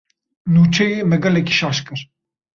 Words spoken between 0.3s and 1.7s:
Nûçeyê, me gelekî